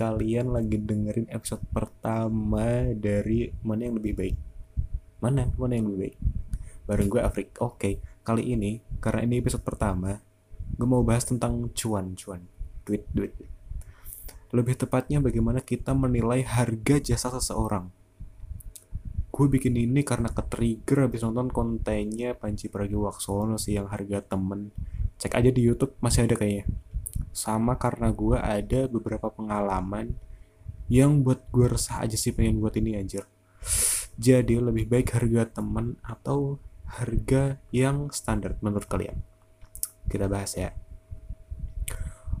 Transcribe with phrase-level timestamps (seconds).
[0.00, 4.36] kalian lagi dengerin episode pertama dari mana yang lebih baik.
[5.20, 5.52] Mana?
[5.60, 6.16] Mana yang lebih baik?
[6.88, 7.52] Bareng gue Afrik.
[7.60, 10.16] Oke kali ini karena ini episode pertama
[10.72, 12.40] gue mau bahas tentang cuan cuan.
[12.88, 13.36] Duit duit.
[14.56, 17.92] Lebih tepatnya bagaimana kita menilai harga jasa seseorang.
[19.28, 24.72] Gue bikin ini karena ke-trigger habis nonton kontennya Panji Pragiwaksono sih yang harga temen.
[25.20, 26.64] Cek aja di YouTube masih ada kayaknya
[27.30, 30.16] sama karena gue ada beberapa pengalaman
[30.90, 33.24] yang buat gue resah aja sih pengen buat ini anjir.
[34.18, 36.58] Jadi lebih baik harga teman atau
[36.90, 39.22] harga yang standar menurut kalian.
[40.10, 40.74] Kita bahas ya.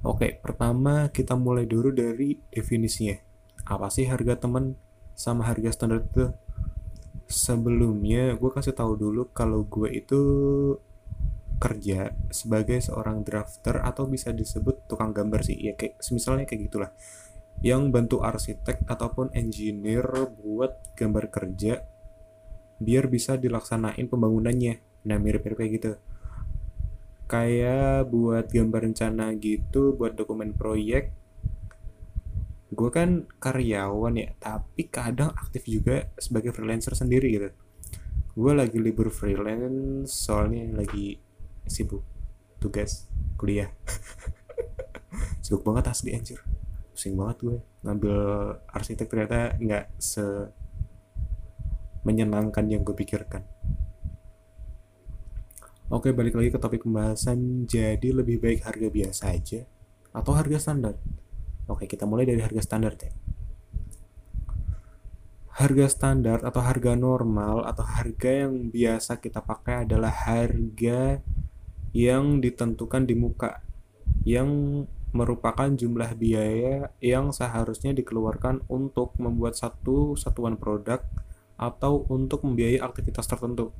[0.02, 3.20] Oke pertama kita mulai dulu dari definisinya.
[3.68, 4.74] Apa sih harga teman
[5.14, 6.34] sama harga standar itu?
[7.30, 10.20] Sebelumnya gue kasih tahu dulu kalau gue itu
[11.60, 16.90] kerja sebagai seorang drafter atau bisa disebut tukang gambar sih ya kayak misalnya kayak gitulah.
[17.60, 20.08] Yang bantu arsitek ataupun engineer
[20.40, 21.84] buat gambar kerja
[22.80, 24.80] biar bisa dilaksanain pembangunannya.
[25.04, 25.92] Nah mirip-mirip kayak gitu.
[27.28, 31.12] Kayak buat gambar rencana gitu buat dokumen proyek.
[32.72, 37.52] Gue kan karyawan ya tapi kadang aktif juga sebagai freelancer sendiri gitu.
[38.32, 41.29] Gue lagi libur freelance soalnya lagi
[41.70, 42.02] sibuk
[42.58, 43.06] tugas
[43.38, 43.70] kuliah.
[45.44, 46.44] Sibuk banget asli anjir.
[46.92, 47.58] Pusing banget gue.
[47.86, 48.16] Ngambil
[48.68, 50.22] arsitek ternyata nggak se
[52.04, 53.44] menyenangkan yang gue pikirkan.
[55.90, 57.66] Oke balik lagi ke topik pembahasan.
[57.66, 59.66] Jadi lebih baik harga biasa aja
[60.14, 60.94] Atau harga standar?
[61.66, 63.10] Oke kita mulai dari harga standar deh.
[65.50, 71.18] Harga standar atau harga normal Atau harga yang biasa kita pakai adalah harga
[71.90, 73.66] yang ditentukan di muka
[74.22, 81.02] yang merupakan jumlah biaya yang seharusnya dikeluarkan untuk membuat satu satuan produk
[81.58, 83.74] atau untuk membiayai aktivitas tertentu.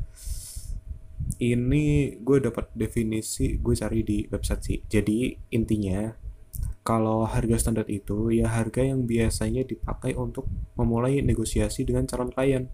[1.41, 4.79] Ini gue dapat definisi gue cari di website sih.
[4.85, 6.11] Jadi intinya
[6.83, 12.67] kalau harga standar itu ya harga yang biasanya dipakai untuk memulai negosiasi dengan calon klien.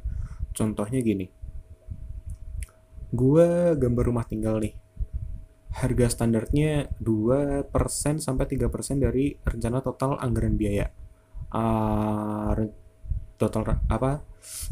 [0.56, 1.28] Contohnya gini.
[3.12, 4.86] Gue gambar rumah tinggal nih
[5.76, 7.69] harga standarnya 2%
[8.16, 10.88] sampai 3% dari rencana total anggaran biaya.
[11.53, 12.72] Uh,
[13.37, 14.25] total apa?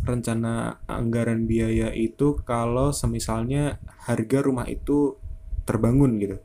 [0.09, 3.77] Rencana anggaran biaya itu kalau semisalnya
[4.09, 5.21] harga rumah itu
[5.69, 6.41] terbangun gitu.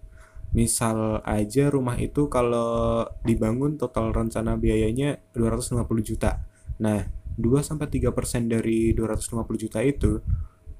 [0.52, 6.44] Misal aja rumah itu kalau dibangun total rencana biayanya 250 juta.
[6.84, 7.08] Nah,
[7.40, 10.20] 2 sampai 3% dari 250 juta itu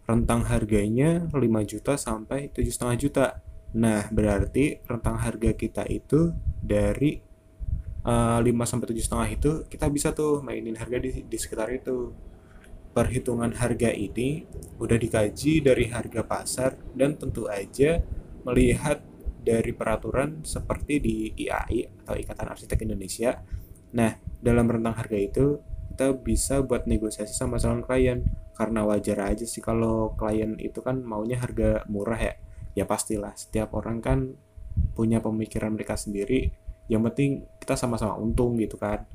[0.04, 3.40] rentang harganya 5 juta sampai 7,5 juta
[3.78, 7.22] Nah, berarti rentang harga kita itu dari
[8.02, 12.10] uh, 5 sampai tujuh setengah itu kita bisa tuh mainin harga di, di sekitar itu.
[12.90, 14.50] Perhitungan harga ini
[14.82, 18.02] udah dikaji dari harga pasar dan tentu aja
[18.42, 19.06] melihat
[19.46, 21.16] dari peraturan seperti di
[21.46, 23.46] IAI atau Ikatan Arsitek Indonesia.
[23.94, 25.62] Nah, dalam rentang harga itu
[25.94, 28.26] kita bisa buat negosiasi sama calon klien
[28.58, 32.40] karena wajar aja sih kalau klien itu kan maunya harga murah ya
[32.78, 34.20] ya pastilah setiap orang kan
[34.94, 36.54] punya pemikiran mereka sendiri.
[36.90, 37.32] Yang penting
[37.62, 39.06] kita sama-sama untung gitu kan.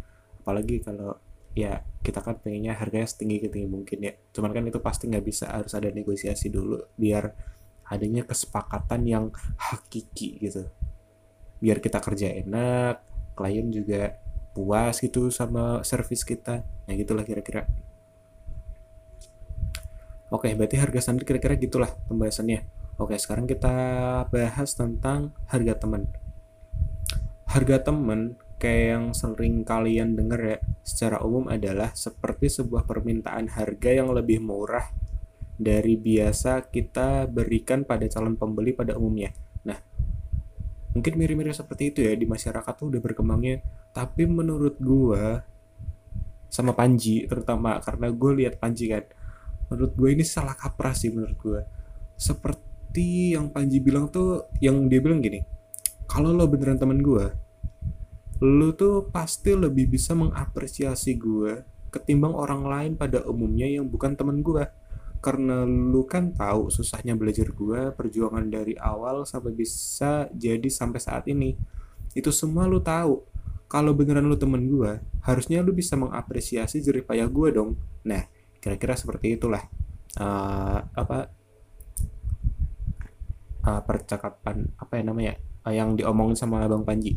[0.43, 1.19] Apalagi kalau
[1.55, 4.13] ya kita kan pengennya harganya setinggi setinggi mungkin ya.
[4.35, 7.31] Cuman kan itu pasti nggak bisa harus ada negosiasi dulu biar
[7.89, 9.25] adanya kesepakatan yang
[9.59, 10.69] hakiki gitu.
[11.63, 13.01] Biar kita kerja enak
[13.35, 14.21] klien juga
[14.55, 16.63] puas gitu sama service kita.
[16.63, 17.67] Nah gitulah kira-kira.
[20.31, 23.75] Oke berarti harga standar kira-kira gitulah pembahasannya Oke, sekarang kita
[24.31, 26.07] bahas tentang harga teman.
[27.51, 33.91] Harga teman kayak yang sering kalian dengar ya secara umum adalah seperti sebuah permintaan harga
[33.91, 34.95] yang lebih murah
[35.59, 39.35] dari biasa kita berikan pada calon pembeli pada umumnya.
[39.67, 39.79] Nah,
[40.95, 43.59] mungkin mirip-mirip seperti itu ya di masyarakat tuh udah berkembangnya.
[43.91, 45.43] Tapi menurut gua
[46.47, 49.03] sama Panji terutama karena gue lihat Panji kan,
[49.67, 51.61] menurut gue ini salah kaprah sih menurut gue.
[52.15, 55.43] Seperti seperti yang Panji bilang tuh yang dia bilang gini
[56.07, 57.27] kalau lo beneran teman gue
[58.39, 64.47] lo tuh pasti lebih bisa mengapresiasi gue ketimbang orang lain pada umumnya yang bukan teman
[64.47, 64.63] gue
[65.19, 71.27] karena lu kan tahu susahnya belajar gue perjuangan dari awal sampai bisa jadi sampai saat
[71.27, 71.59] ini.
[72.15, 73.27] Itu semua lu tahu.
[73.67, 77.75] Kalau beneran lu temen gue harusnya lu bisa mengapresiasi jerih payah gue dong.
[78.07, 78.23] Nah
[78.63, 79.67] kira-kira seperti itulah
[80.21, 81.43] uh, apa
[83.65, 85.35] uh, percakapan apa ya namanya
[85.65, 87.17] uh, yang diomongin sama Bang Panji.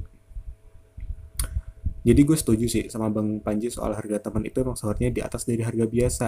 [2.08, 5.44] jadi gue setuju sih sama bang Panji soal harga teman itu emang seharusnya di atas
[5.44, 6.28] dari harga biasa.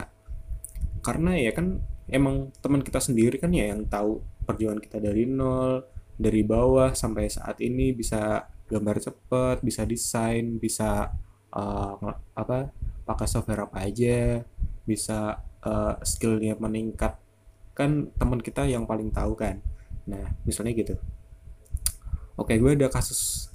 [1.00, 1.80] Karena ya kan
[2.12, 5.88] emang teman kita sendiri kan ya yang tahu perjuangan kita dari nol
[6.19, 11.15] dari bawah sampai saat ini bisa gambar cepet bisa desain bisa
[11.56, 11.95] uh,
[12.36, 12.75] apa
[13.07, 14.44] pakai software apa aja
[14.83, 17.15] bisa uh, skillnya meningkat.
[17.72, 19.63] Kan teman kita yang paling tahu kan
[20.10, 20.98] nah misalnya gitu.
[22.34, 23.54] Oke gue ada kasus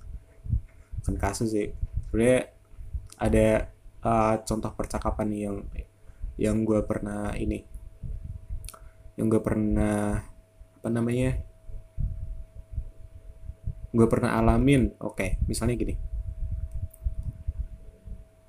[1.03, 1.75] kan kasus sih.
[2.09, 2.55] Sebenarnya
[3.19, 3.75] ada
[4.07, 5.57] uh, contoh percakapan nih yang
[6.35, 7.63] yang gue pernah ini
[9.15, 10.27] yang gue pernah
[10.79, 11.39] apa namanya
[13.95, 14.95] gue pernah alamin.
[15.03, 15.95] Oke misalnya gini.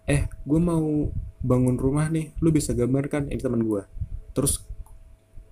[0.05, 1.09] Eh gue mau
[1.45, 3.85] bangun rumah nih lu bisa gambarkan ini teman gue.
[4.33, 4.65] Terus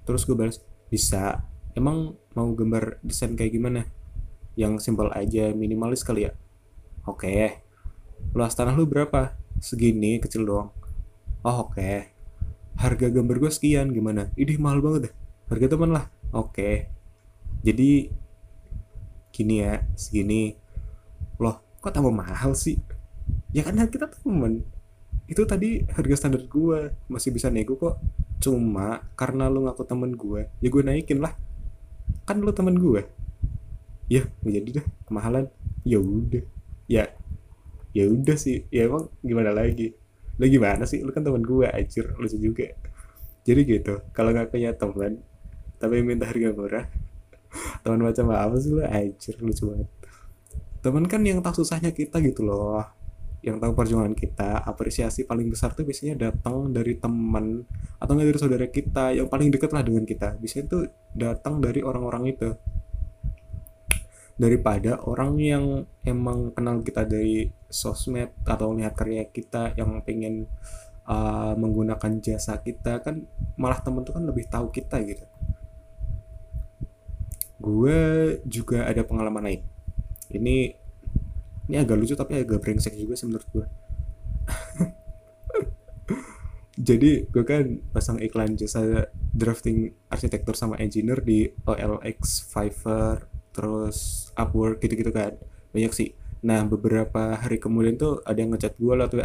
[0.03, 0.59] terus gue balas
[0.89, 3.89] bisa emang mau gambar desain kayak gimana?
[4.53, 6.31] Yang simpel aja minimalis kali ya?
[7.09, 7.61] Oke.
[8.33, 9.33] Luas tanah lu berapa?
[9.57, 10.69] Segini kecil doang.
[11.43, 12.09] Oh oke.
[12.77, 14.29] Harga gambar gue sekian gimana?
[14.37, 15.13] Ini mahal banget deh.
[15.49, 16.05] Harga teman lah.
[16.33, 16.89] Oke.
[17.65, 18.09] Jadi
[19.33, 20.53] gini ya segini.
[21.41, 22.77] Loh kok tambah mahal sih?
[23.53, 24.65] Ya kan kita temen
[25.23, 27.97] itu tadi harga standar gue masih bisa nego kok.
[28.43, 31.33] Cuma karena lu ngaku temen gue ya gue naikin lah
[32.23, 33.03] kan lu temen gue
[34.11, 35.45] ya jadi dah kemahalan.
[35.83, 36.43] Ya udah.
[36.87, 37.03] Ya
[37.95, 38.67] ya udah sih.
[38.69, 39.95] Ya emang gimana lagi?
[40.37, 41.01] Lu gimana sih?
[41.01, 42.67] Lu kan teman gue acur lucu juga.
[43.43, 45.19] Jadi gitu kalau nggak punya teman
[45.81, 46.87] tapi minta harga murah
[47.83, 48.83] teman macam apa sih lu?
[48.83, 49.89] Acur lucu banget.
[50.83, 52.83] Teman kan yang tahu susahnya kita gitu loh
[53.43, 57.67] yang tahu perjuangan kita apresiasi paling besar tuh biasanya datang dari teman
[57.99, 60.39] atau nggak dari saudara kita yang paling dekat lah dengan kita.
[60.39, 62.49] Biasanya tuh datang dari orang-orang itu.
[64.39, 70.47] Daripada orang yang emang kenal kita dari sosmed atau lihat karya kita yang pengen
[71.03, 73.27] uh, menggunakan jasa kita kan
[73.59, 75.27] malah temen tuh kan lebih tahu kita gitu.
[77.59, 77.99] Gue
[78.47, 79.61] juga ada pengalaman lain.
[80.31, 80.82] Ini
[81.69, 83.65] ini agak lucu tapi agak brengsek juga sih menurut gue
[86.87, 94.81] jadi gue kan pasang iklan jasa drafting arsitektur sama engineer di OLX Fiverr terus Upwork
[94.81, 95.37] gitu-gitu kan.
[95.69, 96.17] Banyak sih.
[96.41, 99.21] Nah beberapa hari kemudian tuh ada yang ngechat gue lah tuh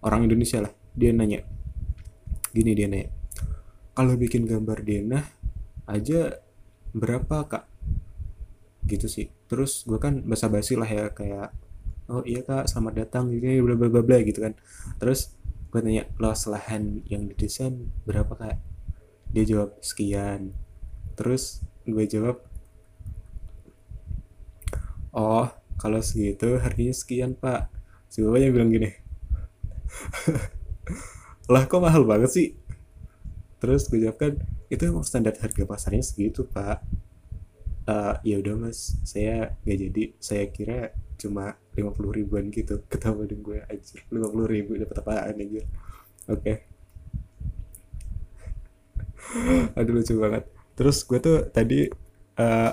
[0.00, 0.72] orang Indonesia lah.
[0.96, 1.44] Dia nanya
[2.56, 3.12] gini dia nanya
[3.92, 5.24] kalau bikin gambar denah
[5.84, 6.40] aja
[6.96, 7.64] berapa kak?
[8.88, 9.28] Gitu sih.
[9.48, 11.52] Terus gue kan basa-basi lah ya kayak
[12.06, 14.54] oh iya kak selamat datang gini bla bla bla bla gitu kan.
[15.02, 15.34] Terus
[15.70, 18.56] gue nanya luas lahan yang didesain berapa kak?
[19.34, 20.54] Dia jawab sekian.
[21.18, 22.42] Terus gue jawab
[25.16, 27.70] oh kalau segitu harganya sekian pak.
[28.06, 28.90] Si bapaknya bilang gini
[31.52, 32.48] lah kok mahal banget sih?
[33.58, 34.32] Terus gue jawab kan
[34.66, 36.82] itu emang standar harga pasarnya segitu pak.
[37.86, 40.02] Uh, ya udah mas saya nggak jadi.
[40.18, 40.90] Saya kira
[41.26, 42.80] cuma lima puluh ribuan gitu.
[42.90, 45.62] Ketawa dengan gue aja lima puluh ribu dapat apaan aja
[46.30, 46.40] oke.
[46.40, 46.56] Okay.
[49.78, 50.44] aduh lucu banget.
[50.78, 51.90] Terus gue tuh tadi
[52.38, 52.72] uh,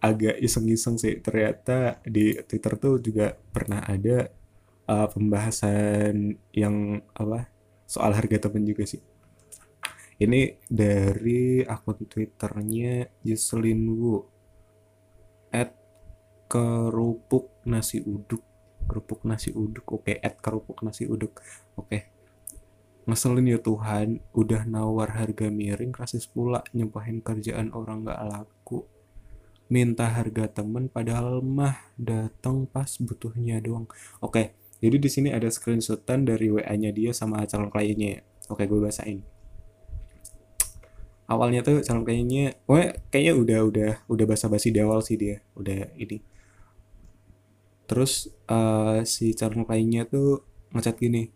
[0.00, 1.20] agak iseng-iseng sih.
[1.20, 4.28] Ternyata di Twitter tuh juga pernah ada
[4.88, 7.50] uh, pembahasan yang apa
[7.84, 9.02] soal harga temen juga sih.
[10.20, 14.20] Ini dari akun twitternya Jocelyn Wu
[15.48, 15.72] at
[16.44, 18.42] kerupuk nasi uduk
[18.90, 20.16] kerupuk nasi uduk oke okay.
[20.18, 21.38] at kerupuk nasi uduk
[21.78, 22.10] oke okay.
[23.06, 28.90] ngeselin ya Tuhan udah nawar harga miring rasis pula nyempahin kerjaan orang gak laku
[29.70, 33.86] minta harga temen padahal mah datang pas butuhnya doang.
[34.18, 38.26] Oke, jadi di sini ada screenshotan dari WA-nya dia sama calon kliennya.
[38.50, 39.22] Oke, gue bahasain.
[41.30, 42.82] Awalnya tuh calon kliennya, gue
[43.14, 46.18] kayaknya udah udah udah basa-basi di awal sih dia, udah ini.
[47.90, 51.26] Terus uh, si calon kliennya tuh ngechat gini,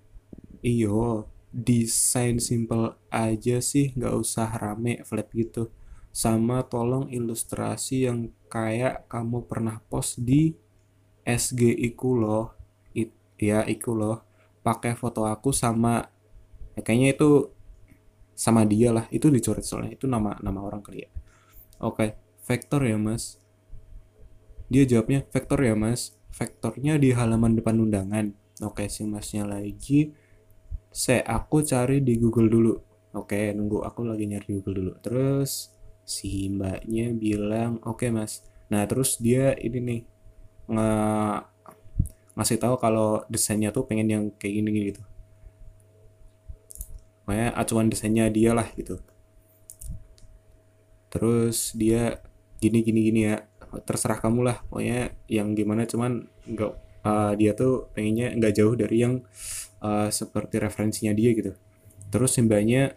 [0.62, 5.74] iyo desain simple aja sih, nggak usah rame flat gitu.
[6.14, 10.54] Sama tolong ilustrasi yang kayak kamu pernah post di
[11.26, 12.54] SG iku loh
[12.94, 14.22] It, ya iku loh.
[14.62, 16.06] Pakai foto aku sama
[16.78, 17.50] ya, kayaknya itu
[18.38, 21.10] sama dia lah itu dicoret soalnya itu nama nama orang kali ya.
[21.82, 22.14] Oke
[22.46, 23.42] vektor ya mas.
[24.70, 28.34] Dia jawabnya vektor ya mas vektornya di halaman depan undangan.
[28.66, 30.10] Oke si masnya lagi.
[30.90, 32.74] Saya aku cari di Google dulu.
[33.14, 34.92] Oke nunggu aku lagi nyari di Google dulu.
[34.98, 35.70] Terus
[36.02, 38.42] si mbaknya bilang oke mas.
[38.70, 40.00] Nah terus dia ini nih
[40.74, 40.90] nge
[42.34, 45.02] ngasih tahu kalau desainnya tuh pengen yang kayak gini gitu.
[47.24, 48.98] Makanya acuan desainnya dia lah gitu.
[51.14, 52.18] Terus dia
[52.58, 53.46] gini gini gini ya
[53.82, 54.56] terserah kamu lah.
[54.70, 59.24] Pokoknya yang gimana cuman nggak uh, dia tuh pengennya nggak jauh dari yang
[59.82, 61.52] uh, seperti referensinya dia gitu.
[62.08, 62.94] Terus mbaknya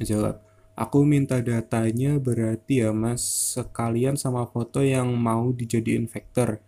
[0.00, 0.40] jawab
[0.74, 3.22] aku minta datanya berarti ya mas.
[3.54, 6.58] Sekalian sama foto yang mau dijadiin vektor.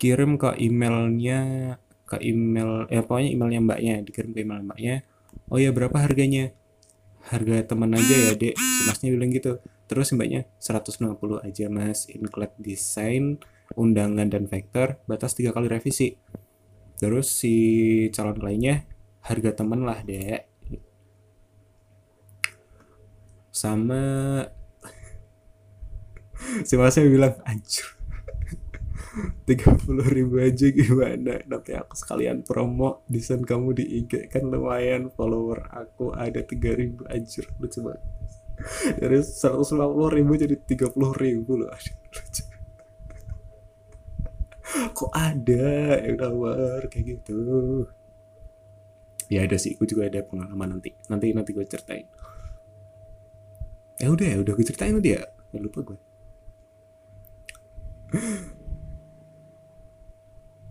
[0.00, 1.40] Kirim ke emailnya
[2.02, 5.06] ke email ya pokoknya emailnya mbaknya dikirim ke email mbaknya.
[5.48, 6.50] Oh ya berapa harganya?
[7.22, 9.62] Harga teman aja ya dek si masnya bilang gitu
[9.92, 12.08] terus mbaknya 150 aja mas.
[12.08, 13.36] Include desain
[13.76, 16.16] undangan dan vektor batas tiga kali revisi.
[16.96, 17.54] Terus si
[18.08, 18.88] calon lainnya
[19.20, 20.48] harga temen lah dek.
[23.52, 24.00] Sama
[26.68, 27.84] si masnya bilang anjur
[29.48, 31.44] tiga puluh ribu aja gimana?
[31.44, 37.04] Nanti aku sekalian promo desain kamu di IG kan lumayan follower aku ada tiga ribu
[37.12, 38.00] anjir lucu banget
[38.98, 41.70] dari seratus lima puluh ribu jadi tiga puluh ribu loh.
[44.72, 47.40] Kok ada yang nawar kayak gitu?
[49.28, 50.96] Ya ada sih aku juga ada pengalaman nanti.
[51.08, 52.04] Nanti nanti gue ceritain.
[54.00, 55.22] Ya udah ya udah gue ceritain nanti ya.
[55.52, 55.98] Lupa gue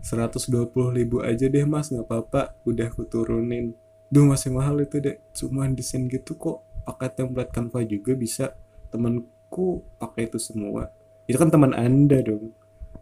[0.01, 0.57] 120
[0.97, 1.89] ribu aja deh mas.
[1.93, 2.57] Nggak apa-apa.
[2.65, 3.77] Udah aku turunin.
[4.11, 8.45] Duh masih mahal itu deh cuma desain gitu kok pakai template Canva juga bisa
[8.89, 10.89] temanku pakai itu semua.
[11.25, 12.53] Itu kan teman anda dong.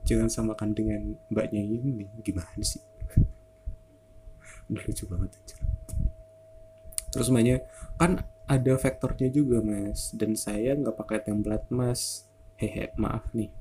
[0.08, 2.08] Jangan samakan dengan mbaknya ini.
[2.22, 2.82] Gimana sih?
[4.74, 5.58] Lucu banget aja
[7.10, 7.66] terus mbaknya
[7.98, 10.14] kan ada vektornya juga mas.
[10.14, 12.26] Dan saya nggak pakai template mas.
[12.58, 13.54] Hehe maaf nih.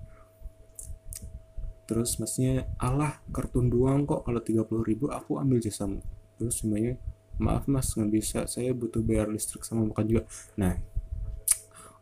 [1.88, 4.24] Terus masnya Allah kartun doang kok.
[4.24, 6.00] Kalau 30 ribu aku ambil jasamu
[6.38, 6.94] terus semuanya
[7.38, 8.40] maaf mas nggak bisa.
[8.50, 10.22] Saya butuh bayar listrik sama makan juga.
[10.58, 10.78] Nah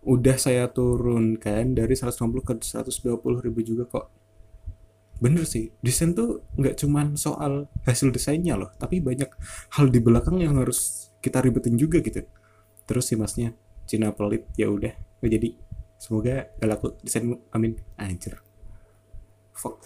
[0.07, 2.15] udah saya turunkan dari 150
[2.47, 4.07] ke 120 ribu juga kok.
[5.17, 9.33] Bener sih desain tuh nggak cuman soal hasil desainnya loh tapi banyak
[9.73, 12.25] hal di belakang yang harus kita ribetin juga gitu.
[12.87, 14.93] Terus si masnya Cina pelit ya udah.
[15.23, 15.63] Jadi.
[15.97, 17.49] Semoga gak laku desainmu.
[17.57, 17.73] Amin.
[17.97, 18.37] Anjir.
[19.57, 19.81] Fuck.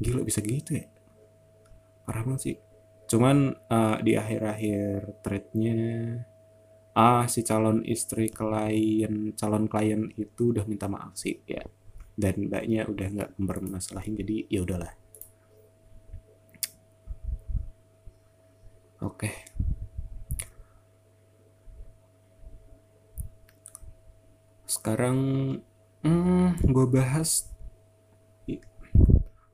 [0.00, 0.88] Gila bisa gitu ya?
[2.08, 2.56] Parah banget sih
[3.10, 5.82] cuman uh, di akhir-akhir threadnya
[6.94, 11.66] ah si calon istri klien calon klien itu udah minta maaf sih ya
[12.14, 14.94] dan mbaknya udah nggak mempermasalahin jadi ya udahlah
[19.02, 19.34] oke okay.
[24.70, 25.18] sekarang
[26.06, 27.50] hmm, gue bahas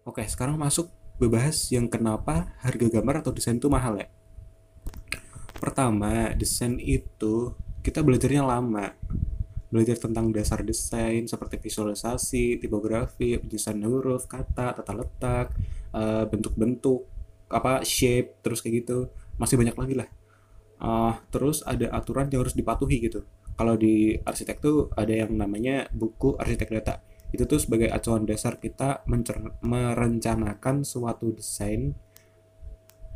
[0.06, 0.86] Oke, sekarang masuk
[1.16, 4.08] gue bahas yang kenapa harga gambar atau desain itu mahal ya.
[5.56, 8.92] Pertama, desain itu kita belajarnya lama.
[9.72, 15.56] Belajar tentang dasar desain seperti visualisasi, tipografi, penyusunan huruf, kata, tata letak,
[15.96, 17.08] eh, bentuk-bentuk,
[17.48, 19.08] apa shape, terus kayak gitu.
[19.40, 20.08] Masih banyak lagi lah.
[20.76, 23.24] Uh, terus ada aturan yang harus dipatuhi gitu.
[23.56, 27.00] Kalau di arsitek tuh ada yang namanya buku arsitek data
[27.34, 29.02] itu tuh sebagai acuan dasar kita
[29.60, 31.94] merencanakan suatu desain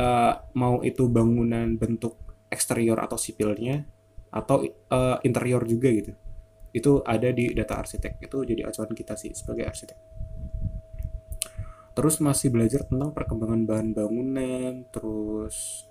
[0.01, 2.19] uh, mau itu bangunan bentuk
[2.51, 3.87] eksterior atau sipilnya
[4.35, 6.13] atau uh, interior juga gitu.
[6.75, 8.19] Itu ada di data arsitek.
[8.23, 9.99] Itu jadi acuan kita sih sebagai arsitek.
[11.95, 15.87] Terus masih belajar tentang perkembangan bahan bangunan terus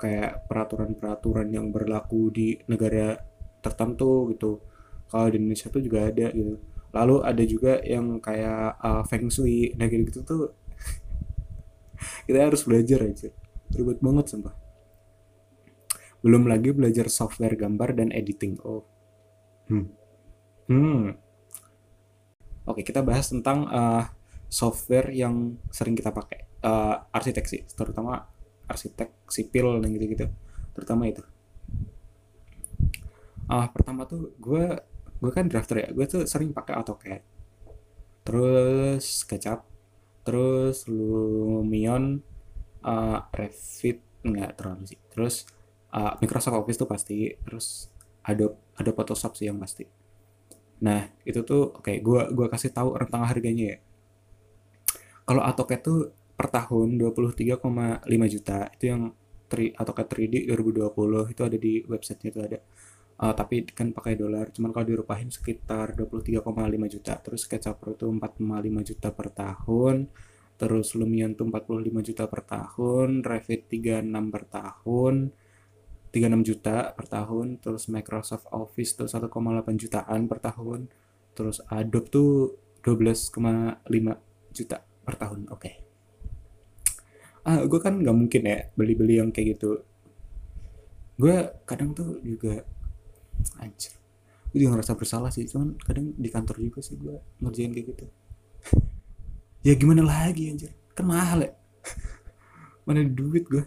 [0.00, 3.20] kayak peraturan-peraturan yang berlaku di negara
[3.60, 4.64] tertentu gitu.
[5.10, 9.74] Kalau di Indonesia tuh juga ada gitu lalu ada juga yang kayak uh, feng shui
[9.78, 10.42] nah gitu, gitu tuh
[12.26, 13.30] kita harus belajar aja
[13.74, 14.54] ribet banget sumpah.
[16.20, 18.60] Belum lagi belajar software gambar dan editing.
[18.66, 18.84] Oh.
[19.70, 19.88] Hmm.
[20.66, 21.16] Hmm.
[22.66, 24.04] Oke kita bahas tentang uh,
[24.50, 26.50] software yang sering kita pakai.
[26.60, 28.28] Uh, arsitek sih terutama
[28.68, 30.28] arsitek sipil dan gitu-gitu.
[30.76, 31.24] Terutama itu.
[33.50, 34.66] Ah uh, pertama tuh gue
[35.20, 37.22] gue kan drafter ya gue tuh sering pakai AutoCAD.
[38.24, 39.60] Terus SketchUp
[40.20, 42.20] terus Lumion
[42.84, 45.00] uh, Revit nggak terlalu sih.
[45.12, 45.44] Terus
[45.92, 47.88] uh, Microsoft Office tuh pasti terus
[48.24, 49.84] Adobe Adobe Photoshop sih yang pasti.
[50.84, 53.78] Nah itu tuh oke okay, gue gua kasih tahu rentang harganya ya.
[55.28, 56.00] Kalau AutoCAD tuh
[56.34, 57.60] per tahun 23,5
[58.32, 59.12] juta itu yang
[59.52, 62.58] 3, AutoCAD 3D 2020 itu ada di websitenya itu ada
[63.20, 66.40] uh, tapi kan pakai dolar cuman kalau dirupahin sekitar 23,5
[66.88, 69.96] juta terus SketchUp Pro itu 4,5 juta per tahun
[70.56, 75.14] terus Lumion tuh 45 juta per tahun Revit 36 per tahun
[76.10, 79.30] 36 juta per tahun terus Microsoft Office tuh 1,8
[79.78, 80.90] jutaan per tahun
[81.36, 82.32] terus Adobe tuh
[82.82, 83.86] 12,5
[84.50, 85.74] juta per tahun oke okay.
[87.46, 89.80] ah gue kan nggak mungkin ya beli-beli yang kayak gitu
[91.20, 91.36] gue
[91.68, 92.64] kadang tuh juga
[93.58, 93.94] anjir.
[94.50, 98.06] Gue juga ngerasa bersalah sih cuman kadang di kantor juga sih gue ngerjain kayak gitu.
[99.60, 100.72] Ya gimana lagi anjir?
[100.96, 101.52] Kan mahal ya.
[102.88, 103.60] Mana duit gue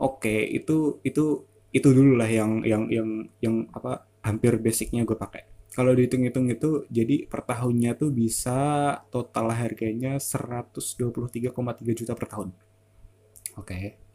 [0.00, 1.24] oke itu itu
[1.70, 5.46] itu dulu lah yang yang yang yang apa hampir basicnya gue pakai.
[5.70, 8.58] Kalau dihitung-hitung itu jadi per tahunnya tuh bisa
[9.14, 11.54] total harganya 123,3
[11.94, 12.50] juta per tahun.
[13.54, 14.09] Oke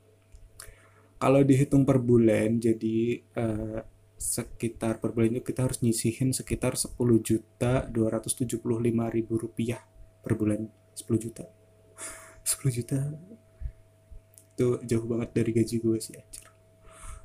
[1.25, 3.81] kalau dihitung per bulan jadi uh,
[4.13, 6.93] sekitar per bulan itu kita harus nyisihin sekitar 10
[7.25, 8.61] juta 275
[9.09, 9.81] ribu rupiah
[10.21, 10.69] per bulan.
[10.93, 11.49] 10 juta.
[12.45, 13.01] 10 juta.
[14.53, 16.45] Itu jauh banget dari gaji gue sih anjir.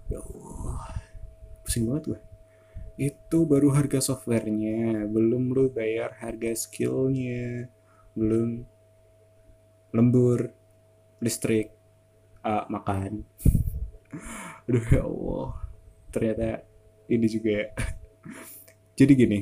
[0.09, 0.97] Ya Allah.
[1.69, 2.21] Pusing banget gue.
[2.97, 5.13] Itu baru harga softwarenya.
[5.13, 7.69] Belum lu bayar harga skillnya.
[8.17, 8.65] Belum
[9.93, 10.57] lembur
[11.21, 11.77] listrik
[12.49, 13.29] uh, makan
[14.67, 15.51] aduh ya Allah
[16.11, 16.67] ternyata
[17.11, 17.67] ini juga ya.
[18.99, 19.41] Jadi gini,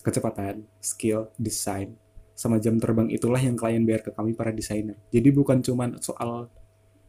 [0.00, 1.96] kecepatan, skill, desain,
[2.32, 4.96] sama jam terbang itulah yang klien bayar ke kami para desainer.
[5.10, 6.48] Jadi bukan cuma soal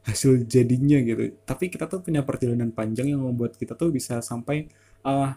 [0.05, 4.69] hasil jadinya gitu, tapi kita tuh punya perjalanan panjang yang membuat kita tuh bisa sampai
[5.01, 5.33] uh,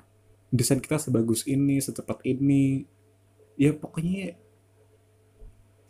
[0.52, 2.84] desain kita sebagus ini, secepat ini.
[3.58, 4.36] Ya pokoknya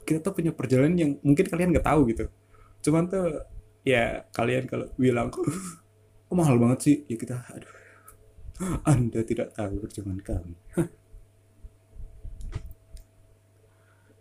[0.07, 2.25] kita tuh punya perjalanan yang mungkin kalian nggak tahu gitu.
[2.87, 3.45] Cuman tuh
[3.83, 5.29] ya kalian kalau bilang,
[6.31, 7.79] oh mahal banget sih, ya kita aduh
[8.83, 10.55] anda tidak tahu perjuangan kami.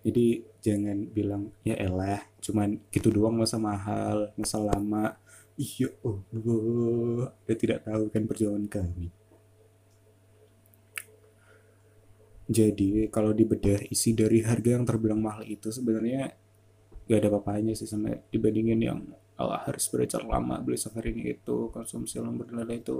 [0.06, 0.28] Jadi
[0.62, 5.17] jangan bilang ya elah, cuman gitu doang masa mahal, masa lama.
[5.58, 6.22] Iya, oh,
[7.34, 9.10] Anda tidak tahu kan perjuangan kami.
[12.48, 16.32] Jadi kalau dibedah isi dari harga yang terbilang mahal itu sebenarnya
[17.10, 19.02] gak ada apa-apanya sih sama dibandingin yang
[19.38, 20.82] Allah harus belajar lama beli
[21.13, 22.97] ini itu konsumsi yang bernilai itu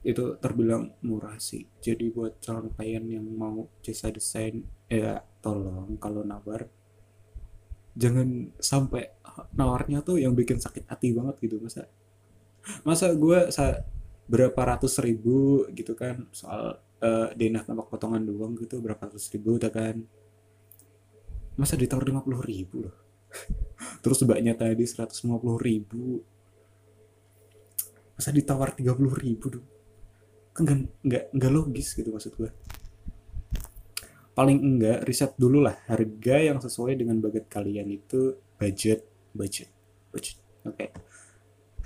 [0.00, 1.64] itu terbilang murah sih.
[1.80, 6.68] Jadi buat calon klien yang mau jasa desain ya tolong kalau nawar
[7.96, 9.12] jangan sampai
[9.56, 11.56] nawarnya tuh yang bikin sakit hati banget gitu.
[11.60, 11.88] Masa
[12.84, 13.80] masa gue sa
[14.28, 19.56] berapa ratus ribu gitu kan soal uh, denah tampak potongan doang gitu berapa ratus ribu
[19.56, 20.04] udah kan.
[21.56, 23.09] Masa ditawar lima puluh ribu loh
[24.04, 26.20] terus banyak tadi seratus lima puluh ribu.
[28.16, 29.66] Masa ditawar tiga puluh ribu dong
[30.50, 32.50] kan nggak nggak logis gitu maksud gue
[34.36, 39.72] paling enggak riset dulu lah harga yang sesuai dengan budget kalian itu budget budget
[40.12, 40.36] budget.
[40.68, 40.76] Oke.
[40.76, 40.88] Okay.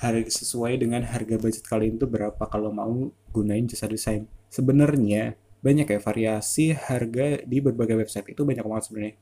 [0.03, 4.27] harga sesuai dengan harga budget kalian itu berapa kalau mau gunain jasa desain.
[4.51, 8.35] Sebenarnya banyak ya variasi harga di berbagai website.
[8.35, 9.15] Itu banyak banget sebenarnya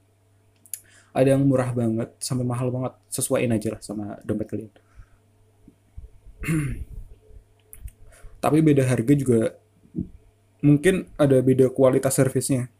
[1.12, 2.92] ada yang murah banget sampai mahal banget.
[3.12, 4.72] Sesuaiin aja lah sama dompet kalian.
[8.42, 9.54] Tapi beda harga juga
[10.64, 12.72] mungkin ada beda kualitas servisnya.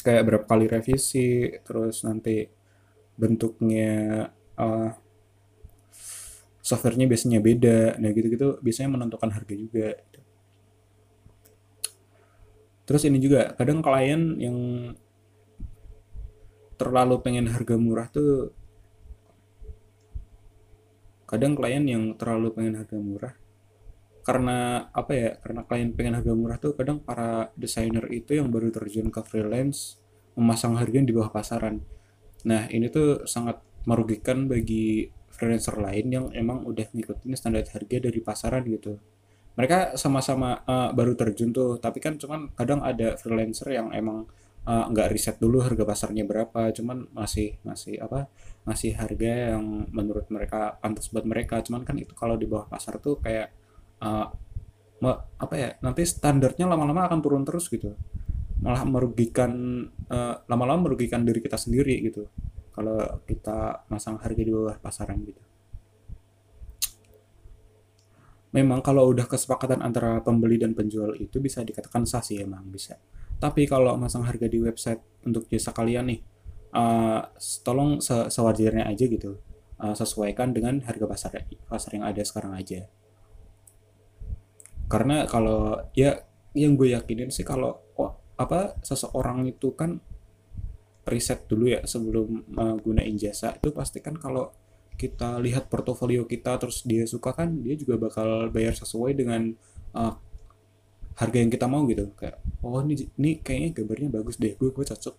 [0.00, 2.48] Kayak berapa kali revisi terus nanti
[3.20, 4.90] bentuknya uh,
[6.60, 7.96] softwarenya biasanya beda.
[7.98, 9.96] Nah gitu-gitu biasanya menentukan harga juga
[12.90, 14.56] terus ini juga kadang klien yang
[16.80, 18.56] terlalu pengen harga murah tuh
[21.28, 23.34] kadang klien yang terlalu pengen harga murah
[24.24, 28.72] karena apa ya karena klien pengen harga murah tuh kadang para desainer itu yang baru
[28.72, 30.00] terjun ke freelance
[30.36, 31.82] memasang harga di bawah pasaran.
[32.46, 38.20] Nah ini tuh sangat merugikan bagi freelancer lain yang emang udah ngikutin standar harga dari
[38.20, 38.96] pasaran gitu.
[39.56, 44.28] Mereka sama-sama uh, baru terjun tuh tapi kan cuman kadang ada freelancer yang emang
[44.68, 48.28] uh, nggak riset dulu harga pasarnya berapa cuman masih masih apa
[48.68, 51.64] masih harga yang menurut mereka pantas buat mereka.
[51.64, 53.52] Cuman kan itu kalau di bawah pasar tuh kayak
[54.04, 54.28] uh,
[55.40, 57.96] apa ya nanti standarnya lama-lama akan turun terus gitu.
[58.60, 59.52] Malah merugikan
[60.12, 62.28] eh, lama-lama merugikan diri kita sendiri gitu.
[62.76, 65.40] Kalau kita masang harga di bawah pasaran gitu.
[68.52, 73.00] Memang kalau udah kesepakatan antara pembeli dan penjual itu bisa dikatakan sah sih emang bisa
[73.40, 76.20] tapi kalau masang harga di website untuk jasa kalian nih
[76.76, 77.20] uh,
[77.64, 79.40] tolong se sewajarnya aja gitu.
[79.80, 81.32] Uh, sesuaikan dengan harga pasar
[81.64, 82.84] pasar yang ada sekarang aja.
[84.92, 86.20] Karena kalau ya
[86.52, 87.80] yang gue yakinin sih kalau
[88.36, 90.00] apa seseorang itu kan
[91.08, 94.52] riset dulu ya sebelum menggunakan jasa itu pasti kan kalau
[94.96, 99.52] kita lihat portofolio kita terus dia suka kan dia juga bakal bayar sesuai dengan
[99.96, 100.12] uh,
[101.20, 102.08] harga yang kita mau gitu.
[102.16, 105.16] Kayak oh ini ini kayaknya gambarnya bagus deh gue gue cocok.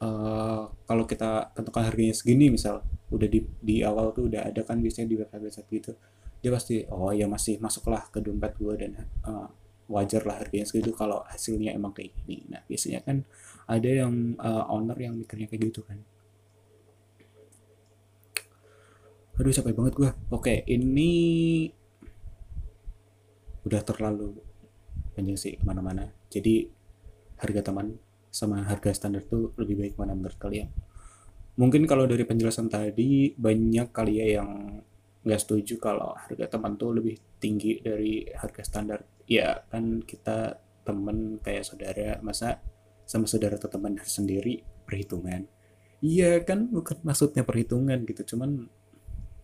[0.00, 2.80] Uh, kalau kita tentukan harganya segini misal
[3.12, 5.92] udah di di awal tuh udah ada kan biasanya di website website gitu
[6.40, 9.48] dia pasti oh ya masih masuklah ke dompet gue dan uh,
[9.92, 12.48] wajar lah harganya segitu kalau hasilnya emang kayak gini.
[12.48, 13.28] Nah biasanya kan
[13.68, 16.00] ada yang uh, owner yang mikirnya kayak gitu kan.
[19.36, 21.12] Aduh capek banget gue oke ini
[23.68, 24.49] udah terlalu
[25.20, 26.08] panjang sih ke mana-mana.
[26.32, 26.64] Jadi
[27.36, 27.92] harga teman
[28.32, 30.72] sama harga standar tuh lebih baik mana menurut kalian?
[31.60, 34.80] Mungkin kalau dari penjelasan tadi banyak kali ya yang
[35.20, 39.04] nggak setuju kalau harga teman tuh lebih tinggi dari harga standar.
[39.28, 40.56] Ya kan kita
[40.88, 42.64] temen kayak saudara masa
[43.04, 45.44] sama saudara atau teman sendiri perhitungan.
[46.00, 48.72] Iya kan bukan maksudnya perhitungan gitu cuman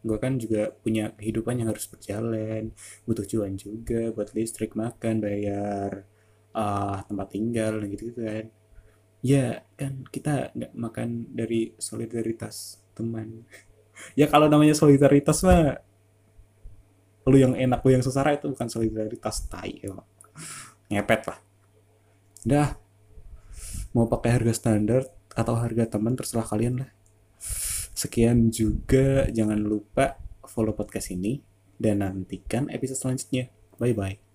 [0.06, 2.70] gue kan juga punya kehidupan yang harus berjalan
[3.02, 6.06] butuh cuan juga buat listrik makan bayar
[6.54, 8.46] uh, tempat tinggal gitu, gitu kan.
[9.20, 13.42] Ya kan kita nggak makan dari solidaritas teman.
[14.12, 15.80] Ya kalau namanya solidaritas mah
[17.24, 19.96] lu yang enak lu yang sesara itu bukan solidaritas tai ya.
[20.92, 21.38] Ngepet lah.
[22.44, 22.68] Dah
[23.96, 26.90] mau pakai harga standar atau harga teman terserah kalian lah
[27.96, 31.40] Sekian juga jangan lupa follow podcast ini
[31.80, 33.48] dan nantikan episode selanjutnya.
[33.80, 34.25] Bye bye.